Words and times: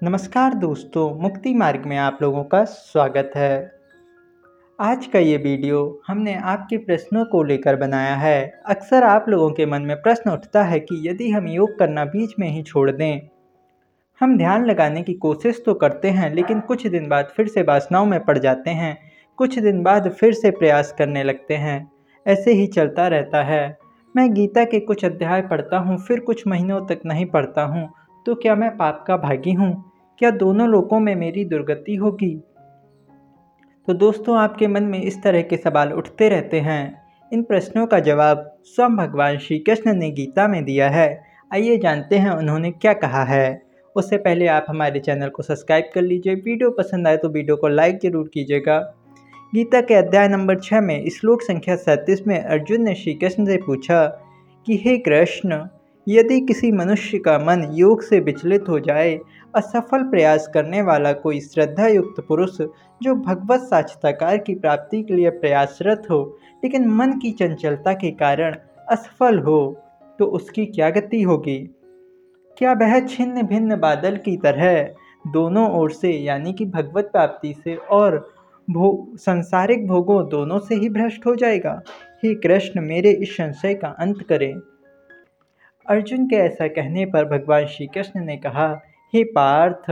नमस्कार 0.00 0.54
दोस्तों, 0.54 1.08
मुक्ति 1.20 1.52
मार्ग 1.54 1.84
में 1.86 1.96
आप 1.96 2.18
लोगों 2.22 2.42
का 2.44 2.62
स्वागत 2.64 3.30
है। 3.36 3.72
आज 4.78 5.06
का 5.06 5.18
ये 5.18 5.36
वीडियो 5.36 5.78
हमने 6.06 6.34
आपके 6.44 6.78
प्रश्नों 6.78 7.24
को 7.24 7.42
लेकर 7.42 7.76
बनाया 7.76 8.14
है। 8.14 8.60
अक्सर 8.66 9.04
आप 9.04 9.28
लोगों 9.28 9.50
के 9.50 9.66
मन 9.66 9.82
में 9.82 9.96
प्रश्न 9.96 10.30
उठता 10.30 10.62
है 10.62 10.80
कि 10.80 11.00
यदि 11.08 11.30
हम 11.30 11.48
योग 11.48 11.78
करना 11.78 12.04
बीच 12.04 12.34
में 12.38 12.48
ही 12.48 12.62
छोड़ 12.62 12.90
दें, 12.90 13.20
हम 14.20 14.36
ध्यान 14.38 14.66
लगाने 14.66 15.02
की 15.02 15.14
कोशिश 15.14 15.62
तो 15.66 15.74
करते 15.74 16.10
हैं, 16.10 16.32
लेकिन 16.34 16.60
कुछ 16.60 16.86
दिन 16.86 17.08
बाद 17.08 17.32
फिर 17.36 17.48
से 17.48 17.62
वासनाओं 17.62 18.06
में 18.06 18.20
पड़ 18.24 18.38
जाते 18.38 18.70
हैं, 18.72 18.96
कुछ 19.38 19.58
दिन 19.58 19.82
बाद 19.82 20.10
फिर 20.10 20.32
से 20.34 20.50
प्रयास 20.52 20.94
करने 20.98 21.22
लगते 21.24 21.54
हैं। 21.56 21.86
ऐसे 22.26 22.52
ही 22.52 22.66
चलता 22.68 23.08
रहता 23.08 23.42
है। 23.44 23.78
मैं 24.14 24.32
गीता 24.34 24.64
के 24.64 24.80
कुछ 24.80 25.04
अध्याय 25.04 25.42
पढ़ता 25.42 25.78
हूँ, 25.78 25.98
फिर 25.98 26.20
कुछ 26.20 26.46
महीनों 26.46 26.86
तक 26.86 27.00
नहीं 27.06 27.26
पढ़ता 27.26 27.62
हूँ 27.64 27.88
तो 28.26 28.34
क्या 28.34 28.54
मैं 28.54 28.76
पाप 28.76 29.04
का 29.06 29.16
भागी 29.16 29.52
हूँ? 29.52 29.92
क्या 30.18 30.30
दोनों 30.30 30.68
लोकों 30.68 31.00
में 31.00 31.14
मेरी 31.14 31.44
दुर्गति 31.44 31.94
होगी? 31.94 32.42
तो 33.88 33.94
दोस्तों, 33.94 34.38
आपके 34.38 34.66
मन 34.66 34.82
में 34.82 35.02
इस 35.02 35.22
तरह 35.22 35.42
के 35.42 35.56
सवाल 35.56 35.92
उठते 35.92 36.28
रहते 36.28 36.60
हैं। 36.60 37.02
इन 37.32 37.42
प्रश्नों 37.42 37.86
का 37.86 37.98
जवाब 37.98 38.58
स्वयं 38.64 38.96
भगवान 38.96 39.38
श्री 39.38 39.58
कृष्ण 39.58 39.94
ने 39.94 40.10
गीता 40.10 40.48
में 40.48 40.64
दिया 40.64 40.88
है। 40.88 41.24
आइए 41.52 41.78
जानते 41.78 42.16
हैं 42.16 42.30
उन्होंने 42.30 42.70
क्या 42.70 42.92
कहा 42.92 43.24
है। 43.24 43.62
उससे 43.96 44.16
पहले 44.16 44.46
आप 44.46 44.66
हमारे 44.68 45.00
चैनल 45.00 45.28
को 45.28 45.42
सब्सक्राइब 45.42 45.90
कर 45.94 46.02
लीजिए। 46.02 46.34
वीडियो 46.34 46.70
पसंद 46.70 47.08
आए 47.08 47.16
तो 47.16 47.28
वीडियो 47.28 47.56
को 47.56 47.68
लाइक 47.68 47.98
ज़रूर 48.02 48.30
कीजिएगा। 48.34 48.78
गीता 49.54 49.80
के 49.80 49.94
अध्याय 49.94 50.28
नंबर 50.28 50.60
छः 50.60 50.80
में 50.80 51.08
श्लोक 51.08 51.42
संख्या 51.42 51.76
सैंतीस 51.76 52.26
में 52.26 52.44
अर्जुन 52.44 52.82
ने 52.82 52.94
श्री 52.94 53.14
कृष्ण 53.14 53.46
से 53.46 53.56
पूछा 53.56 54.06
कि, 54.66 54.76
हे 54.76 54.98
कृष्ण 54.98 55.66
यदि 56.06 56.40
किसी 56.40 56.70
मनुष्य 56.72 57.18
का 57.18 57.38
मन 57.38 57.62
योग 57.72 58.02
से 58.02 58.18
विचलित 58.20 58.68
हो 58.68 58.78
जाए, 58.80 59.18
असफल 59.54 60.02
प्रयास 60.02 60.48
करने 60.54 60.82
वाला 60.82 61.12
कोई 61.12 61.40
श्रद्धा 61.40 61.86
युक्त 61.86 62.20
पुरुष 62.28 62.60
जो 63.00 63.14
भगवत 63.14 63.60
साक्षात्कार 63.60 64.36
की 64.36 64.54
प्राप्ति 64.54 65.02
के 65.02 65.14
लिए 65.14 65.30
प्रयासरत 65.30 66.02
हो, 66.10 66.38
लेकिन 66.64 66.88
मन 66.88 67.12
की 67.12 67.30
चंचलता 67.30 67.92
के 67.92 68.10
कारण 68.10 68.56
असफल 68.88 69.38
हो 69.38 69.82
तो 70.18 70.26
उसकी 70.26 70.66
क्या 70.66 70.90
गति 70.90 71.22
होगी? 71.22 71.58
क्या 72.58 72.72
वह 72.72 72.98
छिन्न 73.00 73.42
भिन्न 73.42 73.76
बादल 73.76 74.16
की 74.16 74.36
तरह 74.36 74.82
दोनों 75.26 75.68
ओर 75.70 75.90
से, 75.90 76.12
यानी 76.12 76.52
कि 76.52 76.64
भगवत 76.66 77.08
प्राप्ति 77.12 77.54
से 77.64 77.74
और 77.74 78.18
भो, 78.70 79.12
संसारिक 79.16 79.86
भोगों 79.86 80.28
दोनों 80.28 80.58
से 80.58 80.74
ही 80.74 80.88
भ्रष्ट 80.88 81.26
हो 81.26 81.34
जाएगा? 81.34 81.80
हे 82.24 82.34
कृष्ण, 82.34 82.80
मेरे 82.80 83.10
इस 83.12 83.36
संशय 83.36 83.74
का 83.74 83.88
अंत 83.88 84.22
करें। 84.28 84.54
अर्जुन 85.88 86.26
के 86.26 86.36
ऐसा 86.36 86.66
कहने 86.68 87.04
पर 87.06 87.24
भगवान 87.28 87.66
श्री 87.66 87.86
कृष्ण 87.86 88.24
ने 88.24 88.36
कहा, 88.36 88.68
हे 89.14 89.24
पार्थ, 89.24 89.90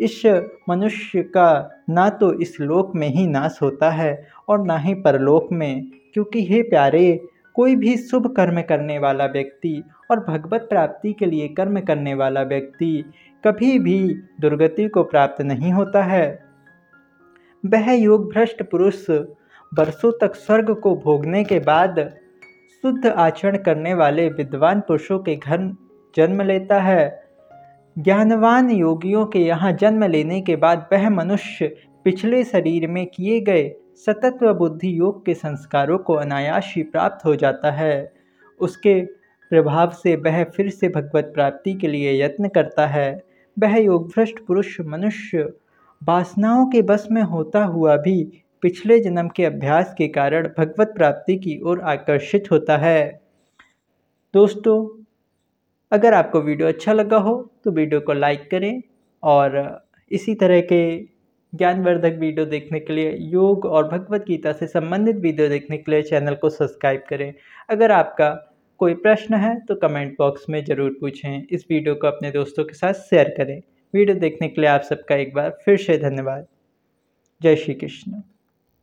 इस 0.00 0.22
मनुष्य 0.68 1.22
का 1.22 1.82
ना 1.90 2.08
तो 2.10 2.32
इस 2.32 2.56
लोक 2.60 2.92
में 2.96 3.08
ही 3.08 3.26
नाश 3.26 3.58
होता 3.62 3.90
है 3.90 4.12
और 4.48 4.64
ना 4.64 4.76
ही 4.78 4.94
परलोक 4.94 5.48
में, 5.52 5.84
क्योंकि 6.14 6.44
हे 6.46 6.62
प्यारे, 6.62 7.20
कोई 7.54 7.76
भी 7.76 7.96
शुभ 7.96 8.26
कर्म 8.36 8.60
करने 8.62 8.98
वाला 8.98 9.26
व्यक्ति 9.26 9.82
और 10.10 10.20
भगवत 10.20 10.66
प्राप्ति 10.70 11.12
के 11.12 11.26
लिए 11.26 11.48
कर्म 11.48 11.80
करने 11.80 12.14
वाला 12.14 12.42
व्यक्ति 12.42 13.04
कभी 13.44 13.78
भी 13.78 13.98
दुर्गति 14.40 14.88
को 14.88 15.02
प्राप्त 15.04 15.42
नहीं 15.42 15.72
होता 15.72 16.02
है। 16.02 16.26
वह 17.64 17.92
योग 17.92 18.32
भ्रष्ट 18.32 18.62
पुरुष 18.62 19.08
वर्षों 19.72 20.12
तक 20.20 20.34
स्वर्ग 20.34 20.74
को 20.74 20.94
भोगने 20.96 21.44
के 21.44 21.58
बाद 21.60 21.98
शुद्ध 22.84 23.06
आचरण 23.06 23.56
करने 23.56 23.94
वाले 23.94 24.28
विद्वान 24.28 24.80
पुरुषों 24.80 25.18
के 25.18 25.34
घर 25.36 25.76
जन्म 26.16 26.42
लेता 26.42 26.80
है। 26.80 27.22
ज्ञानवान 27.98 28.70
योगियों 28.70 29.26
के 29.26 29.38
यहाँ 29.38 29.72
जन्म 29.72 30.04
लेने 30.04 30.40
के 30.40 30.56
बाद 30.56 30.86
वह 30.92 31.08
मनुष्य 31.10 31.76
पिछले 32.04 32.44
शरीर 32.44 32.86
में 32.86 33.06
किए 33.06 33.40
गए 33.40 33.74
सतत्व 33.96 34.52
बुद्धि 34.54 34.98
योग 34.98 35.24
के 35.26 35.34
संस्कारों 35.34 35.98
को 35.98 36.14
अनायास 36.14 36.72
ही 36.76 36.82
प्राप्त 36.82 37.24
हो 37.24 37.34
जाता 37.36 37.70
है। 37.70 38.12
उसके 38.60 39.00
प्रभाव 39.50 39.90
से 39.90 40.16
वह 40.16 40.44
फिर 40.44 40.70
से 40.70 40.88
भगवत 40.88 41.30
प्राप्ति 41.34 41.74
के 41.74 41.88
लिए 41.88 42.24
यत्न 42.24 42.48
करता 42.48 42.86
है। 42.86 43.22
वह 43.58 43.76
योगभ्रष्ट 43.76 44.46
पुरुष 44.46 44.80
मनुष्य 44.80 45.52
वासनाओं 46.02 46.66
के 46.66 46.82
बस 46.82 47.08
में 47.10 47.22
होता 47.22 47.64
हुआ 47.64 47.96
भी 47.96 48.44
पिछले 48.62 48.98
जन्म 49.00 49.28
के 49.28 49.44
अभ्यास 49.44 49.94
के 49.98 50.08
कारण 50.10 50.48
भगवत 50.58 50.92
प्राप्ति 50.96 51.36
की 51.38 51.60
ओर 51.62 51.80
आकर्षित 51.86 52.50
होता 52.50 52.76
है। 52.76 53.20
दोस्तों, 54.34 54.76
अगर 55.92 56.14
आपको 56.14 56.40
वीडियो 56.42 56.68
अच्छा 56.68 56.92
लगा 56.92 57.16
हो 57.18 57.36
तो 57.64 57.70
वीडियो 57.72 58.00
को 58.00 58.12
लाइक 58.14 58.48
करें 58.50 58.82
और 59.22 59.56
इसी 60.10 60.34
तरह 60.36 60.60
के 60.62 60.82
ज्ञानवर्धक 61.52 62.18
वीडियो 62.20 62.46
देखने 62.46 62.80
के 62.80 62.92
लिए, 62.92 63.12
योग 63.12 63.64
और 63.66 63.88
भगवत 63.88 64.24
गीता 64.26 64.52
से 64.52 64.66
संबंधित 64.66 65.16
वीडियो 65.16 65.48
देखने 65.48 65.76
के 65.78 65.92
लिए 65.92 66.02
चैनल 66.02 66.34
को 66.34 66.50
सब्सक्राइब 66.50 67.02
करें। 67.08 67.32
अगर 67.68 67.92
आपका 67.92 68.30
कोई 68.80 68.94
प्रश्न 68.96 69.34
है 69.36 69.58
तो 69.60 69.74
कमेंट 69.76 70.14
बॉक्स 70.18 70.48
में 70.48 70.62
ज़रूर 70.64 70.96
पूछें। 71.00 71.42
इस 71.42 71.64
वीडियो 71.70 71.94
को 71.94 72.06
अपने 72.06 72.30
दोस्तों 72.30 72.64
के 72.64 72.74
साथ 72.74 72.92
शेयर 73.04 73.34
करें। 73.36 73.60
वीडियो 73.94 74.18
देखने 74.18 74.48
के 74.48 74.60
लिए 74.60 74.70
आप 74.70 74.82
सबका 74.82 75.16
एक 75.16 75.34
बार 75.34 75.58
फिर 75.64 75.76
से 75.78 75.98
धन्यवाद। 76.00 76.46
जय 77.40 77.56
श्री 77.56 77.74
कृष्ण। 77.74 78.22